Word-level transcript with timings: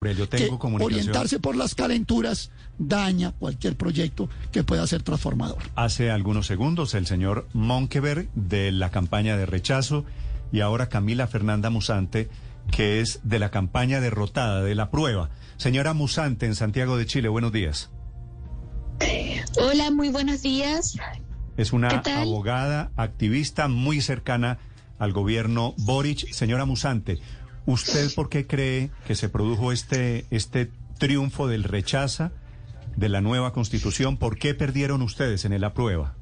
Yo 0.00 0.28
tengo 0.28 0.60
que 0.60 0.84
orientarse 0.84 1.40
por 1.40 1.56
las 1.56 1.74
calenturas 1.74 2.52
daña 2.78 3.32
cualquier 3.32 3.76
proyecto 3.76 4.28
que 4.52 4.62
pueda 4.62 4.86
ser 4.86 5.02
transformador. 5.02 5.58
Hace 5.74 6.12
algunos 6.12 6.46
segundos 6.46 6.94
el 6.94 7.04
señor 7.04 7.48
Monkeberg 7.52 8.28
de 8.34 8.70
la 8.70 8.92
campaña 8.92 9.36
de 9.36 9.44
rechazo 9.44 10.04
y 10.52 10.60
ahora 10.60 10.88
Camila 10.88 11.26
Fernanda 11.26 11.68
Musante 11.70 12.28
que 12.70 13.00
es 13.00 13.20
de 13.24 13.40
la 13.40 13.50
campaña 13.50 14.00
derrotada 14.00 14.62
de 14.62 14.76
la 14.76 14.92
prueba. 14.92 15.30
Señora 15.56 15.94
Musante 15.94 16.46
en 16.46 16.54
Santiago 16.54 16.96
de 16.96 17.06
Chile, 17.06 17.28
buenos 17.28 17.50
días. 17.50 17.90
Hola, 19.60 19.90
muy 19.90 20.10
buenos 20.10 20.42
días. 20.42 20.96
Es 21.56 21.72
una 21.72 21.88
abogada, 21.88 22.92
activista 22.94 23.66
muy 23.66 24.00
cercana 24.00 24.58
al 25.00 25.12
gobierno 25.12 25.74
Boric. 25.78 26.30
Señora 26.30 26.66
Musante, 26.66 27.18
¿Usted 27.66 28.14
por 28.14 28.28
qué 28.28 28.46
cree 28.46 28.90
que 29.06 29.14
se 29.14 29.28
produjo 29.28 29.72
este, 29.72 30.26
este 30.30 30.70
triunfo 30.98 31.46
del 31.46 31.64
rechaza 31.64 32.32
de 32.96 33.08
la 33.08 33.20
nueva 33.20 33.52
constitución? 33.52 34.16
¿Por 34.16 34.38
qué 34.38 34.54
perdieron 34.54 35.02
ustedes 35.02 35.44
en 35.44 35.52
el 35.52 35.64
aprueba? 35.64 36.14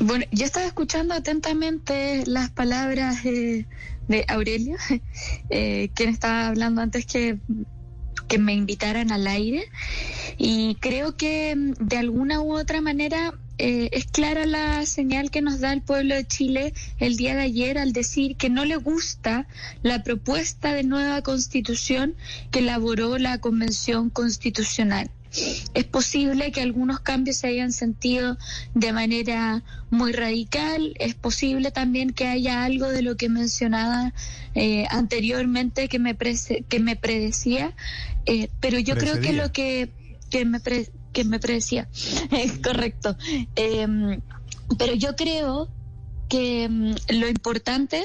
Bueno, 0.00 0.24
yo 0.32 0.44
estaba 0.44 0.66
escuchando 0.66 1.14
atentamente 1.14 2.24
las 2.26 2.50
palabras 2.50 3.22
de 3.22 3.66
Aurelio, 4.28 4.76
eh, 5.50 5.90
quien 5.94 6.08
estaba 6.08 6.48
hablando 6.48 6.80
antes 6.80 7.06
que, 7.06 7.38
que 8.28 8.38
me 8.38 8.54
invitaran 8.54 9.12
al 9.12 9.26
aire, 9.26 9.64
y 10.38 10.76
creo 10.76 11.16
que 11.16 11.54
de 11.78 11.96
alguna 11.96 12.40
u 12.40 12.56
otra 12.56 12.80
manera 12.80 13.34
eh, 13.58 13.90
es 13.92 14.06
clara 14.06 14.46
la 14.46 14.84
señal 14.86 15.30
que 15.30 15.42
nos 15.42 15.60
da 15.60 15.72
el 15.72 15.82
pueblo 15.82 16.14
de 16.14 16.26
Chile 16.26 16.74
el 16.98 17.16
día 17.16 17.34
de 17.34 17.42
ayer 17.42 17.78
al 17.78 17.92
decir 17.92 18.36
que 18.36 18.50
no 18.50 18.64
le 18.64 18.76
gusta 18.76 19.46
la 19.82 20.02
propuesta 20.02 20.72
de 20.72 20.84
nueva 20.84 21.22
constitución 21.22 22.14
que 22.50 22.60
elaboró 22.60 23.18
la 23.18 23.38
Convención 23.38 24.10
Constitucional. 24.10 25.10
Es 25.72 25.84
posible 25.84 26.52
que 26.52 26.60
algunos 26.60 27.00
cambios 27.00 27.36
se 27.36 27.46
hayan 27.46 27.72
sentido 27.72 28.36
de 28.74 28.92
manera 28.92 29.62
muy 29.90 30.12
radical. 30.12 30.94
Es 30.98 31.14
posible 31.14 31.70
también 31.70 32.10
que 32.10 32.26
haya 32.26 32.64
algo 32.64 32.88
de 32.88 33.00
lo 33.00 33.16
que 33.16 33.30
mencionaba 33.30 34.12
eh, 34.54 34.84
anteriormente 34.90 35.88
que 35.88 35.98
me, 35.98 36.16
que 36.16 36.80
me 36.80 36.96
predecía. 36.96 37.74
Eh, 38.26 38.50
pero 38.60 38.78
yo 38.78 38.94
creo 38.94 39.20
que 39.20 39.32
lo 39.32 39.52
que, 39.52 39.90
que 40.28 40.44
me 40.44 40.60
que 41.12 41.24
me 41.24 41.38
predecía. 41.38 41.88
Correcto. 42.62 43.16
Em, 43.54 44.20
pero 44.78 44.94
yo 44.94 45.14
creo 45.16 45.68
que 46.28 46.64
em, 46.64 46.94
lo 47.08 47.28
importante, 47.28 48.04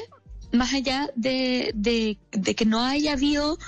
más 0.52 0.72
allá 0.72 1.10
de, 1.14 1.72
de, 1.74 2.18
que 2.54 2.64
no 2.64 2.80
haya 2.84 3.12
habido 3.12 3.58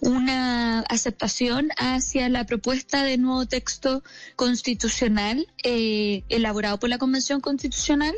una 0.00 0.80
aceptación 0.80 1.68
hacia 1.76 2.28
la 2.28 2.44
propuesta 2.46 3.04
de 3.04 3.18
nuevo 3.18 3.46
texto 3.46 4.02
constitucional 4.36 5.46
eh, 5.62 6.24
elaborado 6.28 6.78
por 6.78 6.88
la 6.88 6.98
Convención 6.98 7.40
Constitucional, 7.40 8.14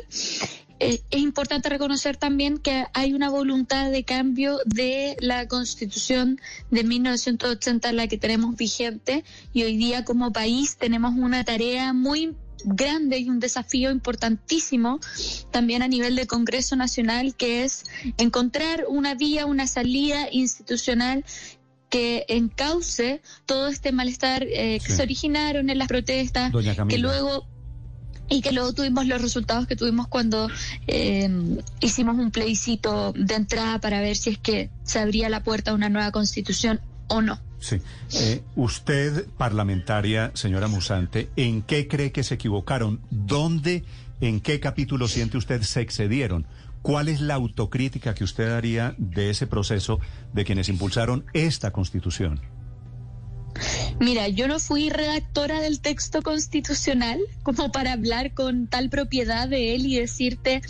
es 0.83 1.01
importante 1.11 1.69
reconocer 1.69 2.17
también 2.17 2.57
que 2.57 2.85
hay 2.93 3.13
una 3.13 3.29
voluntad 3.29 3.91
de 3.91 4.03
cambio 4.03 4.59
de 4.65 5.15
la 5.19 5.47
constitución 5.47 6.39
de 6.71 6.83
1980, 6.83 7.91
la 7.93 8.07
que 8.07 8.17
tenemos 8.17 8.55
vigente, 8.55 9.23
y 9.53 9.63
hoy 9.63 9.77
día 9.77 10.03
como 10.03 10.31
país 10.31 10.77
tenemos 10.77 11.13
una 11.15 11.43
tarea 11.43 11.93
muy 11.93 12.35
grande 12.65 13.17
y 13.19 13.29
un 13.29 13.39
desafío 13.39 13.91
importantísimo 13.91 14.99
también 15.51 15.81
a 15.81 15.87
nivel 15.87 16.15
de 16.15 16.27
Congreso 16.27 16.75
Nacional, 16.75 17.35
que 17.35 17.63
es 17.63 17.83
encontrar 18.17 18.85
una 18.87 19.15
vía, 19.15 19.45
una 19.45 19.67
salida 19.67 20.27
institucional 20.31 21.25
que 21.89 22.25
encauce 22.27 23.21
todo 23.45 23.67
este 23.67 23.91
malestar 23.91 24.43
eh, 24.43 24.79
que 24.83 24.91
se 24.91 25.03
originaron 25.03 25.69
en 25.69 25.77
las 25.77 25.87
protestas, 25.87 26.51
que 26.89 26.97
luego 26.97 27.45
y 28.29 28.41
que 28.41 28.51
luego 28.51 28.73
tuvimos 28.73 29.05
los 29.05 29.21
resultados 29.21 29.67
que 29.67 29.75
tuvimos 29.75 30.07
cuando 30.07 30.49
eh, 30.87 31.29
hicimos 31.81 32.17
un 32.17 32.31
plebiscito 32.31 33.13
de 33.13 33.35
entrada 33.35 33.79
para 33.79 34.01
ver 34.01 34.15
si 34.15 34.31
es 34.31 34.37
que 34.37 34.69
se 34.83 34.99
abría 34.99 35.29
la 35.29 35.43
puerta 35.43 35.71
a 35.71 35.73
una 35.73 35.89
nueva 35.89 36.11
constitución 36.11 36.79
o 37.07 37.21
no. 37.21 37.39
Sí. 37.59 37.77
Eh, 38.13 38.43
usted, 38.55 39.25
parlamentaria, 39.37 40.31
señora 40.33 40.67
Musante, 40.67 41.29
¿en 41.35 41.61
qué 41.61 41.87
cree 41.87 42.11
que 42.11 42.23
se 42.23 42.35
equivocaron? 42.35 42.99
¿Dónde, 43.09 43.85
en 44.19 44.41
qué 44.41 44.59
capítulo 44.59 45.07
siente 45.07 45.37
usted 45.37 45.61
se 45.61 45.81
excedieron? 45.81 46.45
¿Cuál 46.81 47.07
es 47.07 47.21
la 47.21 47.35
autocrítica 47.35 48.13
que 48.13 48.25
usted 48.25 48.51
haría 48.51 48.95
de 48.97 49.29
ese 49.29 49.47
proceso 49.47 50.01
de 50.33 50.43
quienes 50.43 50.67
impulsaron 50.67 51.25
esta 51.33 51.71
constitución? 51.71 52.41
Mira, 53.99 54.27
yo 54.27 54.47
no 54.47 54.59
fui 54.59 54.89
redactora 54.89 55.61
del 55.61 55.79
texto 55.79 56.21
constitucional 56.21 57.19
como 57.43 57.71
para 57.71 57.93
hablar 57.93 58.33
con 58.33 58.67
tal 58.67 58.89
propiedad 58.89 59.47
de 59.47 59.75
él 59.75 59.85
y 59.85 59.99
decirte, 59.99 60.61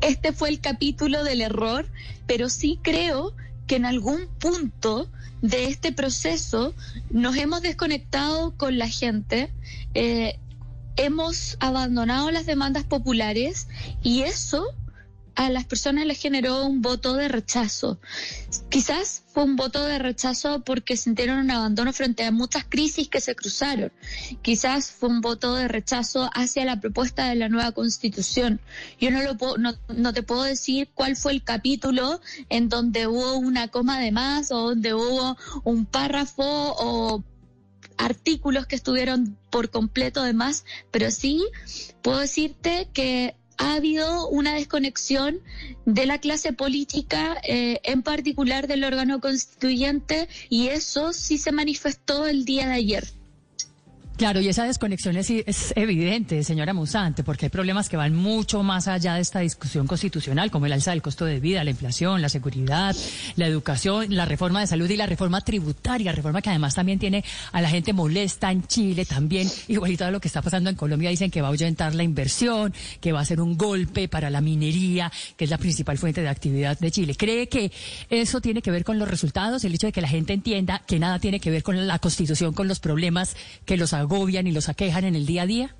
este 0.00 0.32
fue 0.32 0.50
el 0.50 0.60
capítulo 0.60 1.24
del 1.24 1.40
error, 1.40 1.86
pero 2.26 2.48
sí 2.48 2.78
creo 2.82 3.34
que 3.66 3.76
en 3.76 3.86
algún 3.86 4.28
punto 4.38 5.10
de 5.42 5.66
este 5.66 5.92
proceso 5.92 6.74
nos 7.10 7.36
hemos 7.36 7.62
desconectado 7.62 8.56
con 8.56 8.78
la 8.78 8.88
gente, 8.88 9.52
eh, 9.94 10.38
hemos 10.96 11.56
abandonado 11.60 12.30
las 12.30 12.46
demandas 12.46 12.84
populares 12.84 13.68
y 14.02 14.22
eso 14.22 14.64
a 15.36 15.50
las 15.50 15.66
personas 15.66 16.06
les 16.06 16.18
generó 16.18 16.64
un 16.64 16.80
voto 16.80 17.14
de 17.14 17.28
rechazo. 17.28 18.00
Quizás 18.70 19.22
fue 19.28 19.44
un 19.44 19.54
voto 19.54 19.84
de 19.84 19.98
rechazo 19.98 20.64
porque 20.64 20.96
sintieron 20.96 21.38
un 21.38 21.50
abandono 21.50 21.92
frente 21.92 22.24
a 22.24 22.30
muchas 22.32 22.64
crisis 22.64 23.08
que 23.08 23.20
se 23.20 23.36
cruzaron. 23.36 23.92
Quizás 24.40 24.90
fue 24.90 25.10
un 25.10 25.20
voto 25.20 25.54
de 25.54 25.68
rechazo 25.68 26.30
hacia 26.32 26.64
la 26.64 26.80
propuesta 26.80 27.28
de 27.28 27.36
la 27.36 27.50
nueva 27.50 27.72
constitución. 27.72 28.60
Yo 28.98 29.10
no, 29.10 29.22
lo 29.22 29.36
puedo, 29.36 29.58
no, 29.58 30.12
te 30.14 30.22
puedo 30.22 30.42
decir 30.42 30.88
cuál 30.94 31.16
fue 31.16 31.32
el 31.32 31.44
capítulo 31.44 32.20
en 32.48 32.70
donde 32.70 33.06
hubo 33.06 33.36
una 33.36 33.68
coma 33.68 34.00
de 34.00 34.12
más 34.12 34.50
o 34.50 34.70
donde 34.70 34.94
hubo 34.94 35.36
un 35.64 35.84
párrafo 35.84 36.44
o 36.44 37.22
artículos 37.98 38.66
que 38.66 38.76
estuvieron 38.76 39.38
por 39.50 39.70
completo 39.70 40.22
de 40.22 40.32
más, 40.32 40.64
pero 40.90 41.10
sí 41.10 41.46
puedo 42.02 42.18
decirte 42.20 42.88
que 42.94 43.36
ha 43.58 43.74
habido 43.74 44.28
una 44.28 44.54
desconexión 44.54 45.40
de 45.84 46.06
la 46.06 46.18
clase 46.18 46.52
política, 46.52 47.36
eh, 47.44 47.80
en 47.84 48.02
particular 48.02 48.66
del 48.66 48.84
órgano 48.84 49.20
constituyente, 49.20 50.28
y 50.48 50.68
eso 50.68 51.12
sí 51.12 51.38
se 51.38 51.52
manifestó 51.52 52.26
el 52.26 52.44
día 52.44 52.66
de 52.66 52.74
ayer. 52.74 53.08
Claro, 54.16 54.40
y 54.40 54.48
esa 54.48 54.64
desconexión 54.64 55.14
es, 55.18 55.74
evidente, 55.76 56.42
señora 56.42 56.72
Musante, 56.72 57.22
porque 57.22 57.46
hay 57.46 57.50
problemas 57.50 57.90
que 57.90 57.98
van 57.98 58.14
mucho 58.14 58.62
más 58.62 58.88
allá 58.88 59.14
de 59.14 59.20
esta 59.20 59.40
discusión 59.40 59.86
constitucional, 59.86 60.50
como 60.50 60.64
el 60.64 60.72
alza 60.72 60.92
del 60.92 61.02
costo 61.02 61.26
de 61.26 61.38
vida, 61.38 61.62
la 61.64 61.70
inflación, 61.70 62.22
la 62.22 62.30
seguridad, 62.30 62.96
la 63.36 63.46
educación, 63.46 64.06
la 64.16 64.24
reforma 64.24 64.60
de 64.60 64.68
salud 64.68 64.88
y 64.88 64.96
la 64.96 65.04
reforma 65.04 65.42
tributaria, 65.42 66.12
reforma 66.12 66.40
que 66.40 66.48
además 66.48 66.74
también 66.74 66.98
tiene 66.98 67.24
a 67.52 67.60
la 67.60 67.68
gente 67.68 67.92
molesta 67.92 68.50
en 68.50 68.66
Chile, 68.66 69.04
también 69.04 69.50
igualito 69.68 70.06
a 70.06 70.10
lo 70.10 70.18
que 70.18 70.28
está 70.28 70.40
pasando 70.40 70.70
en 70.70 70.76
Colombia, 70.76 71.10
dicen 71.10 71.30
que 71.30 71.42
va 71.42 71.48
a 71.48 71.50
ahuyentar 71.50 71.94
la 71.94 72.02
inversión, 72.02 72.72
que 73.02 73.12
va 73.12 73.20
a 73.20 73.24
ser 73.26 73.42
un 73.42 73.58
golpe 73.58 74.08
para 74.08 74.30
la 74.30 74.40
minería, 74.40 75.12
que 75.36 75.44
es 75.44 75.50
la 75.50 75.58
principal 75.58 75.98
fuente 75.98 76.22
de 76.22 76.30
actividad 76.30 76.78
de 76.78 76.90
Chile. 76.90 77.16
¿Cree 77.16 77.50
que 77.50 77.70
eso 78.08 78.40
tiene 78.40 78.62
que 78.62 78.70
ver 78.70 78.82
con 78.82 78.98
los 78.98 79.08
resultados, 79.08 79.62
el 79.64 79.74
hecho 79.74 79.88
de 79.88 79.92
que 79.92 80.00
la 80.00 80.08
gente 80.08 80.32
entienda 80.32 80.82
que 80.86 80.98
nada 80.98 81.18
tiene 81.18 81.38
que 81.38 81.50
ver 81.50 81.62
con 81.62 81.86
la 81.86 81.98
constitución, 81.98 82.54
con 82.54 82.66
los 82.66 82.80
problemas 82.80 83.36
que 83.66 83.76
los 83.76 83.92
agobian 84.06 84.46
y 84.46 84.52
los 84.52 84.68
aquejan 84.68 85.04
en 85.04 85.14
el 85.14 85.26
día 85.26 85.42
a 85.42 85.46
día? 85.46 85.76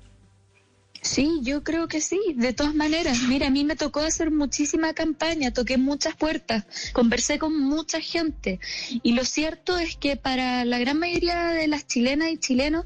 Sí, 1.01 1.39
yo 1.41 1.63
creo 1.63 1.87
que 1.87 2.01
sí, 2.01 2.19
de 2.35 2.53
todas 2.53 2.75
maneras. 2.75 3.21
Mira, 3.27 3.47
a 3.47 3.49
mí 3.49 3.63
me 3.63 3.75
tocó 3.75 4.01
hacer 4.01 4.31
muchísima 4.31 4.93
campaña, 4.93 5.53
toqué 5.53 5.77
muchas 5.77 6.15
puertas, 6.15 6.65
conversé 6.91 7.39
con 7.39 7.57
mucha 7.59 8.01
gente 8.01 8.59
y 9.03 9.13
lo 9.13 9.23
cierto 9.23 9.77
es 9.77 9.95
que 9.95 10.17
para 10.17 10.65
la 10.65 10.79
gran 10.79 10.99
mayoría 10.99 11.51
de 11.51 11.67
las 11.67 11.87
chilenas 11.87 12.29
y 12.31 12.37
chilenos 12.37 12.85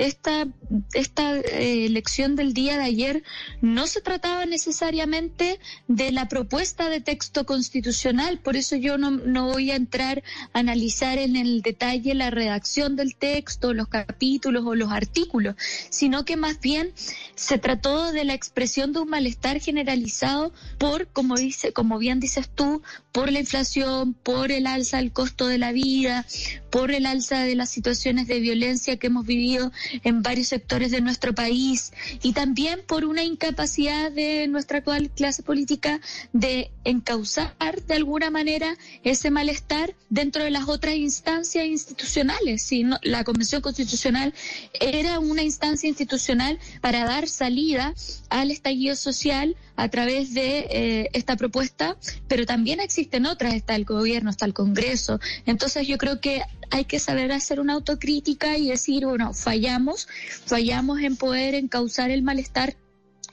esta, 0.00 0.48
esta 0.94 1.36
eh, 1.36 1.84
elección 1.84 2.34
del 2.34 2.54
día 2.54 2.78
de 2.78 2.84
ayer 2.84 3.22
no 3.60 3.86
se 3.86 4.00
trataba 4.00 4.46
necesariamente 4.46 5.60
de 5.88 6.10
la 6.10 6.26
propuesta 6.26 6.88
de 6.88 7.00
texto 7.00 7.44
constitucional, 7.44 8.38
por 8.38 8.56
eso 8.56 8.76
yo 8.76 8.96
no, 8.96 9.10
no 9.10 9.48
voy 9.48 9.70
a 9.70 9.76
entrar 9.76 10.22
a 10.54 10.60
analizar 10.60 11.18
en 11.18 11.36
el 11.36 11.60
detalle 11.60 12.14
la 12.14 12.30
redacción 12.30 12.96
del 12.96 13.14
texto, 13.14 13.74
los 13.74 13.88
capítulos 13.88 14.64
o 14.66 14.74
los 14.74 14.90
artículos, 14.90 15.54
sino 15.90 16.24
que 16.24 16.36
más 16.36 16.60
bien 16.60 16.92
se 17.34 17.58
trató 17.58 18.10
de 18.10 18.24
la 18.24 18.32
expresión 18.34 18.92
de 18.92 19.00
un 19.00 19.10
malestar 19.10 19.60
generalizado 19.60 20.52
por, 20.78 21.08
como 21.08 21.36
dice, 21.36 21.72
como 21.74 21.98
bien 21.98 22.20
dices 22.20 22.48
tú, 22.48 22.82
por 23.12 23.30
la 23.30 23.40
inflación, 23.40 24.14
por 24.14 24.50
el 24.50 24.66
alza 24.66 24.96
del 24.96 25.12
costo 25.12 25.46
de 25.46 25.58
la 25.58 25.72
vida, 25.72 26.26
por 26.70 26.90
el 26.90 27.04
alza 27.04 27.42
de 27.42 27.54
las 27.54 27.68
situaciones 27.68 28.28
de 28.28 28.40
violencia 28.40 28.96
que 28.96 29.08
hemos 29.08 29.26
vivido 29.26 29.72
en 30.04 30.22
varios 30.22 30.48
sectores 30.48 30.90
de 30.90 31.00
nuestro 31.00 31.34
país 31.34 31.92
y 32.22 32.32
también 32.32 32.80
por 32.86 33.04
una 33.04 33.24
incapacidad 33.24 34.10
de 34.10 34.46
nuestra 34.48 34.78
actual 34.78 35.10
clase 35.10 35.42
política 35.42 36.00
de 36.32 36.70
encauzar 36.84 37.54
de 37.86 37.94
alguna 37.94 38.30
manera 38.30 38.76
ese 39.04 39.30
malestar 39.30 39.94
dentro 40.08 40.42
de 40.42 40.50
las 40.50 40.68
otras 40.68 40.94
instancias 40.94 41.64
institucionales. 41.66 42.62
Si 42.62 42.84
la 43.02 43.24
Convención 43.24 43.62
Constitucional 43.62 44.34
era 44.80 45.18
una 45.18 45.42
instancia 45.42 45.88
institucional 45.88 46.58
para 46.80 47.04
dar 47.04 47.28
salida 47.28 47.94
al 48.28 48.50
estallido 48.50 48.96
social 48.96 49.56
a 49.76 49.88
través 49.88 50.34
de 50.34 50.66
eh, 50.70 51.10
esta 51.12 51.36
propuesta, 51.36 51.96
pero 52.28 52.46
también 52.46 52.80
existen 52.80 53.26
otras, 53.26 53.54
está 53.54 53.76
el 53.76 53.84
gobierno, 53.84 54.30
está 54.30 54.44
el 54.44 54.54
Congreso. 54.54 55.20
Entonces 55.46 55.86
yo 55.86 55.98
creo 55.98 56.20
que 56.20 56.42
hay 56.70 56.84
que 56.84 57.00
saber 57.00 57.32
hacer 57.32 57.60
una 57.60 57.74
autocrítica 57.74 58.56
y 58.56 58.68
decir, 58.68 59.04
bueno, 59.04 59.32
fallamos, 60.46 61.00
en 61.00 61.16
poder 61.16 61.54
encauzar 61.54 62.10
el 62.10 62.22
malestar 62.22 62.76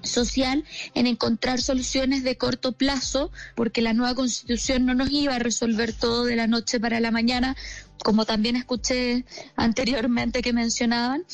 social 0.04 0.63
en 0.94 1.07
encontrar 1.07 1.62
soluciones 1.62 2.24
de 2.24 2.38
corto 2.38 2.74
plazo, 2.74 3.31
porque 3.56 3.81
la 3.81 3.94
nueva 3.94 4.16
constitución 4.16 4.86
no 4.86 4.94
nos 4.94 5.12
iba 5.12 5.36
a 5.36 5.39
resolver 5.39 5.94
todo 5.94 6.25
de 6.25 6.36
la 6.36 6.48
noche 6.48 6.80
para 6.80 7.00
la 7.00 7.12
mañana, 7.12 7.56
como 8.04 8.25
también 8.25 8.56
escuché 8.56 9.25
anteriormente 9.56 10.42
que 10.42 10.54
mencionaban, 10.54 11.25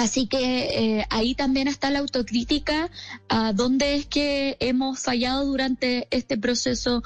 Así 0.00 0.26
que 0.26 0.98
eh, 0.98 1.06
ahí 1.10 1.34
también 1.34 1.68
está 1.68 1.90
la 1.90 1.98
autocrítica 1.98 2.90
a 3.28 3.52
dónde 3.52 3.96
es 3.96 4.06
que 4.06 4.56
hemos 4.58 5.00
fallado 5.00 5.44
durante 5.44 6.08
este 6.10 6.38
proceso 6.38 7.02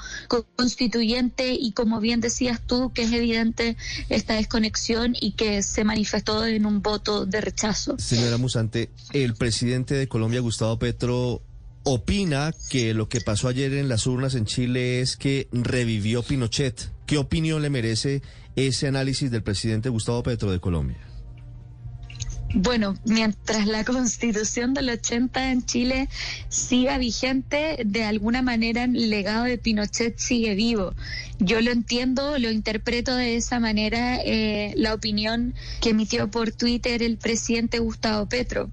constituyente 0.55 1.57
y 1.59 1.73
como 1.73 1.99
bien 1.99 2.21
decías 2.21 2.61
tú, 2.65 2.93
que 2.93 3.01
es 3.01 3.11
evidente 3.11 3.75
esta 4.07 4.35
desconexión 4.35 5.13
y 5.19 5.33
que 5.33 5.61
se 5.61 5.83
manifestó 5.83 6.45
en 6.45 6.65
un 6.65 6.81
voto 6.81 7.25
de 7.25 7.41
rechazo. 7.41 7.97
Señora 7.99 8.37
Musante, 8.37 8.89
el 9.11 9.33
presidente 9.33 9.95
de 9.95 10.07
Colombia, 10.07 10.39
Gustavo 10.39 10.79
Petro, 10.79 11.41
opina 11.83 12.53
que 12.69 12.93
lo 12.93 13.09
que 13.09 13.19
pasó 13.19 13.49
ayer 13.49 13.73
en 13.73 13.89
las 13.89 14.07
urnas 14.07 14.35
en 14.35 14.45
Chile 14.45 15.01
es 15.01 15.17
que 15.17 15.49
revivió 15.51 16.23
Pinochet. 16.23 16.93
¿Qué 17.07 17.17
opinión 17.17 17.61
le 17.61 17.69
merece 17.69 18.21
ese 18.55 18.87
análisis 18.87 19.29
del 19.31 19.43
presidente 19.43 19.89
Gustavo 19.89 20.23
Petro 20.23 20.49
de 20.49 20.61
Colombia? 20.61 21.14
Bueno, 22.57 22.95
mientras 23.03 23.67
la 23.67 23.83
constitución 23.83 24.73
del 24.73 24.89
80 24.89 25.51
en 25.51 25.65
Chile 25.65 26.07
siga 26.47 26.97
vigente, 26.97 27.83
de 27.85 28.05
alguna 28.05 28.41
manera 28.41 28.85
el 28.85 29.09
legado 29.09 29.43
de 29.43 29.57
Pinochet 29.57 30.17
sigue 30.17 30.55
vivo. 30.55 30.93
Yo 31.37 31.59
lo 31.59 31.71
entiendo, 31.71 32.39
lo 32.39 32.49
interpreto 32.49 33.13
de 33.13 33.35
esa 33.35 33.59
manera, 33.59 34.21
eh, 34.23 34.73
la 34.77 34.93
opinión 34.93 35.53
que 35.81 35.89
emitió 35.89 36.31
por 36.31 36.53
Twitter 36.53 37.03
el 37.03 37.17
presidente 37.17 37.79
Gustavo 37.79 38.29
Petro. 38.29 38.71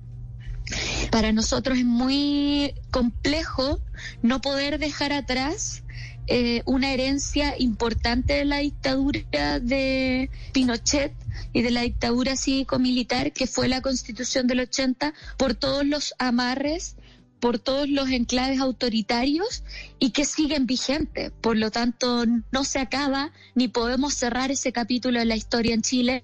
Para 1.11 1.33
nosotros 1.33 1.77
es 1.77 1.85
muy 1.85 2.75
complejo 2.93 3.81
no 4.23 4.41
poder 4.41 4.79
dejar 4.79 5.13
atrás 5.13 5.83
eh, 6.29 6.63
una 6.67 6.93
herencia 6.93 7.57
importante 7.59 8.35
de 8.35 8.45
la 8.45 8.59
dictadura 8.59 9.59
de 9.59 10.31
Pinochet 10.53 11.13
y 11.53 11.63
de 11.63 11.71
la 11.71 11.83
dictadura 11.83 12.37
cívico-militar 12.37 13.33
que 13.33 13.47
fue 13.47 13.69
la 13.69 13.81
constitución 13.81 14.47
del 14.47 14.61
80 14.61 15.15
por 15.37 15.55
todos 15.55 15.85
los 15.85 16.15
amarres 16.19 16.97
por 17.43 17.59
todos 17.59 17.89
los 17.89 18.09
enclaves 18.11 18.61
autoritarios 18.61 19.65
y 19.99 20.11
que 20.11 20.25
siguen 20.25 20.65
vigentes. 20.65 21.33
Por 21.41 21.57
lo 21.57 21.73
tanto, 21.73 22.25
no 22.53 22.63
se 22.63 22.79
acaba 22.79 23.33
ni 23.57 23.67
podemos 23.67 24.15
cerrar 24.15 24.53
ese 24.53 24.73
capítulo 24.73 25.19
de 25.19 25.25
la 25.25 25.35
historia 25.35 25.75
en 25.75 25.83
Chile 25.83 26.23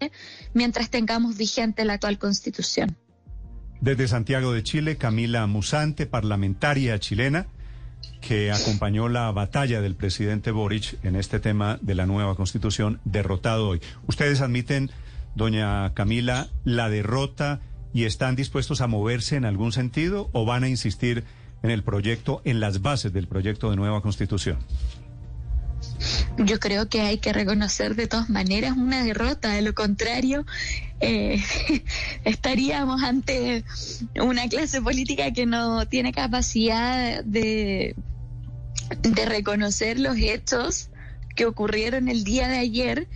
mientras 0.55 0.91
tengamos 0.91 1.37
vigente 1.37 1.85
la 1.85 1.95
actual 1.95 2.21
constitución. 2.21 2.97
Desde 3.81 4.07
Santiago 4.07 4.53
de 4.53 4.63
Chile, 4.63 4.97
Camila 4.97 5.45
Musante, 5.49 6.07
parlamentaria 6.07 7.01
chilena 7.01 7.49
que 8.21 8.53
acompañó 8.53 9.09
la 9.09 9.33
batalla 9.33 9.81
del 9.81 9.97
presidente 9.97 10.53
Boric 10.53 11.05
en 11.05 11.17
este 11.17 11.41
tema 11.41 11.81
de 11.83 11.97
la 11.97 12.07
nueva 12.07 12.37
constitución, 12.37 13.01
derrotado 13.05 13.69
hoy. 13.69 13.81
¿Ustedes 14.07 14.41
admiten, 14.41 14.93
doña 15.39 15.95
Camila, 15.95 16.49
la 16.65 16.91
derrota 16.91 17.61
y 17.95 18.05
están 18.05 18.37
dispuestos 18.37 18.83
a 18.83 18.87
moverse 18.87 19.37
en 19.37 19.47
algún 19.47 19.73
sentido 19.73 20.29
o 20.33 20.45
van 20.45 20.65
a 20.65 20.69
insistir 20.69 21.25
en 21.63 21.71
el 21.71 21.83
proyecto, 21.83 22.43
en 22.45 22.61
las 22.61 22.83
bases 22.83 23.15
del 23.15 23.27
proyecto 23.27 23.71
de 23.71 23.77
nueva 23.77 24.03
constitución? 24.03 24.59
Yo 26.39 26.59
creo 26.59 26.89
que 26.89 27.01
hay 27.01 27.19
que 27.19 27.33
reconocer 27.33 27.95
de 27.95 28.07
todas 28.07 28.29
maneras 28.29 28.77
una 28.77 29.03
derrota, 29.05 29.51
de 29.51 29.63
lo 29.63 29.75
contrario 29.75 30.45
eh, 31.01 31.43
estaríamos 32.25 33.03
ante 33.03 33.65
una 34.21 34.49
clase 34.49 34.83
política 34.83 35.33
que 35.33 35.47
no 35.47 35.87
tiene 35.87 36.13
capacidad 36.13 37.25
de, 37.25 37.95
de 39.03 39.27
reconocer 39.27 39.99
los 39.99 40.17
hechos 40.17 40.91
que 41.37 41.47
ocurrieron 41.47 42.09
el 42.09 42.25
día 42.25 42.49
de 42.49 42.59
ayer 42.59 43.09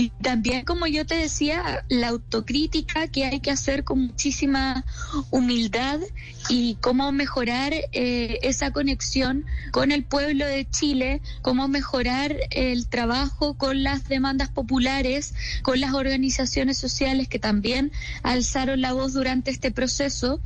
y 0.00 0.08
también, 0.22 0.64
como 0.64 0.86
yo 0.86 1.04
te 1.04 1.14
decía, 1.14 1.84
la 1.90 2.08
autocrítica 2.08 3.08
que 3.08 3.26
hay 3.26 3.40
que 3.40 3.50
hacer 3.50 3.84
con 3.84 4.06
muchísima 4.06 4.82
humildad 5.30 6.00
y 6.48 6.76
cómo 6.76 7.12
mejorar 7.12 7.74
eh, 7.74 8.38
esa 8.40 8.70
conexión 8.72 9.44
con 9.72 9.92
el 9.92 10.04
pueblo 10.04 10.46
de 10.46 10.66
Chile, 10.70 11.20
cómo 11.42 11.68
mejorar 11.68 12.34
el 12.48 12.86
trabajo 12.86 13.58
con 13.58 13.82
las 13.82 14.08
demandas 14.08 14.48
populares, 14.48 15.34
con 15.60 15.80
las 15.80 15.92
organizaciones 15.92 16.78
sociales 16.78 17.28
que 17.28 17.38
también 17.38 17.92
alzaron 18.22 18.80
la 18.80 18.94
voz 18.94 19.12
durante 19.12 19.50
este 19.50 19.70
proceso. 19.70 20.40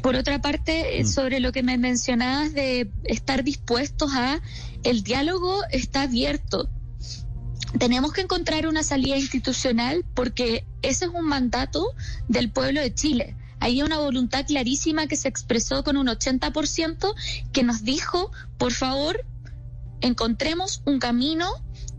Por 0.00 0.14
otra 0.14 0.40
parte, 0.40 1.02
mm. 1.02 1.06
sobre 1.08 1.40
lo 1.40 1.50
que 1.50 1.64
me 1.64 1.76
mencionabas 1.76 2.54
de 2.54 2.88
estar 3.02 3.42
dispuestos 3.42 4.12
a, 4.14 4.40
el 4.84 5.02
diálogo 5.02 5.58
está 5.72 6.02
abierto 6.02 6.68
tenemos 7.78 8.12
que 8.12 8.20
encontrar 8.20 8.66
una 8.66 8.82
salida 8.82 9.16
institucional 9.16 10.04
porque 10.14 10.64
ese 10.82 11.06
es 11.06 11.10
un 11.12 11.26
mandato 11.26 11.86
del 12.28 12.50
pueblo 12.50 12.80
de 12.80 12.94
Chile. 12.94 13.36
Hay 13.60 13.82
una 13.82 13.98
voluntad 13.98 14.44
clarísima 14.46 15.06
que 15.06 15.16
se 15.16 15.28
expresó 15.28 15.84
con 15.84 15.96
un 15.96 16.08
80% 16.08 17.14
que 17.52 17.62
nos 17.62 17.84
dijo, 17.84 18.32
por 18.58 18.72
favor, 18.72 19.24
encontremos 20.00 20.82
un 20.84 20.98
camino 20.98 21.48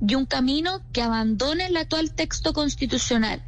y 0.05 0.15
un 0.15 0.25
camino 0.25 0.81
que 0.91 1.01
abandone 1.01 1.67
el 1.67 1.77
actual 1.77 2.13
texto 2.13 2.51
constitucional. 2.51 3.41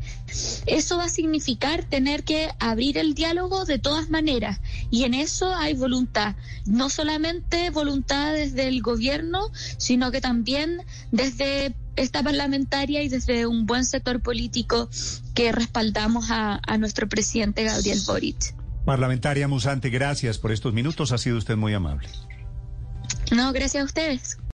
Eso 0.66 0.98
va 0.98 1.06
a 1.06 1.10
significar 1.10 1.84
tener 1.84 2.24
que 2.24 2.50
abrir 2.60 2.98
el 2.98 3.14
diálogo 3.14 3.66
de 3.66 3.80
todas 3.80 4.10
maneras 4.10 4.62
y 4.90 5.04
en 5.04 5.14
eso 5.14 5.54
hay 5.54 5.74
voluntad, 5.74 6.36
no 6.66 6.90
solamente 6.90 7.70
voluntad 7.70 8.34
desde 8.34 8.70
el 8.70 8.82
gobierno, 8.82 9.52
sino 9.78 10.12
que 10.12 10.22
también 10.22 10.82
desde 11.12 11.76
esta 11.96 12.24
parlamentaria 12.24 13.02
y 13.04 13.10
desde 13.10 13.46
un 13.46 13.66
buen 13.66 13.86
sector 13.86 14.22
político 14.22 14.90
que 15.34 15.52
respaldamos 15.52 16.32
a, 16.32 16.60
a 16.66 16.78
nuestro 16.78 17.08
presidente 17.08 17.64
Gabriel 17.64 18.00
Boric. 18.06 18.56
Parlamentaria 18.86 19.48
Musante, 19.48 19.90
gracias 19.90 20.38
por 20.38 20.52
estos 20.52 20.74
minutos. 20.74 21.12
Ha 21.12 21.18
sido 21.18 21.38
usted 21.38 21.56
muy 21.56 21.74
amable. 21.74 22.08
No, 23.36 23.52
gracias 23.52 23.82
a 23.82 23.86
ustedes. 23.86 24.38